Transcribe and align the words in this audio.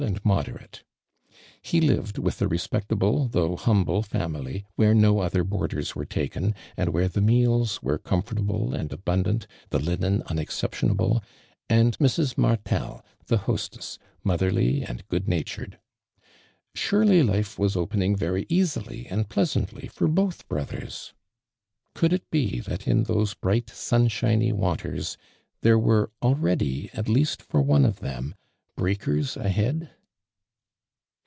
and 0.07 0.25
moderate, 0.25 0.83
lie 1.71 1.79
lived 1.79 2.17
with 2.17 2.41
a 2.41 2.47
respectabh 2.47 3.31
though 3.33 3.55
humble 3.55 4.01
family 4.01 4.65
where 4.75 4.95
no 4.95 5.17
othei 5.17 5.47
boarders 5.47 5.95
were 5.95 6.07
taken, 6.07 6.55
and 6.75 6.89
where 6.89 7.07
the 7.07 7.21
mealn 7.21 7.67
were 7.83 7.99
comforta})le 7.99 8.73
and 8.73 8.91
abundant, 8.91 9.45
the 9.69 9.77
linen 9.77 10.23
unexceptionable, 10.25 11.23
and 11.69 11.99
Mrs. 11.99 12.35
Martel. 12.35 13.05
the 13.27 13.37
hostess, 13.45 13.99
motlierlyand 14.25 15.01
good 15.07 15.27
natured. 15.27 15.77
Surely 16.73 17.21
life 17.21 17.59
was 17.59 17.75
opening 17.75 18.15
very 18.15 18.47
easily 18.49 19.05
and 19.05 19.29
pleasantly 19.29 19.87
for 19.87 20.07
both 20.07 20.47
brothers! 20.49 21.13
Coulil 21.93 22.13
it 22.15 22.31
be 22.31 22.59
that 22.61 22.87
in 22.87 23.03
those 23.03 23.35
bright 23.35 23.69
sunshiny 23.69 24.51
waters 24.51 25.15
there 25.61 25.77
were 25.77 26.09
alieady, 26.23 26.89
at 26.97 27.07
least 27.07 27.43
for 27.43 27.61
one 27.61 27.85
of 27.85 27.99
them, 27.99 28.33
"breakers 28.77 29.35
ahead?" 29.37 29.91